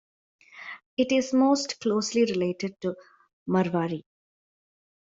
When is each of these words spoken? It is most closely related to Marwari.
It 0.97 1.11
is 1.11 1.31
most 1.31 1.79
closely 1.79 2.21
related 2.23 2.81
to 2.81 2.95
Marwari. 3.47 4.03